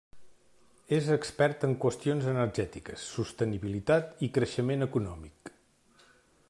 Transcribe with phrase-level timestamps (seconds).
[0.97, 5.55] És expert en qüestions energètiques, sostenibilitat i creixement econòmic.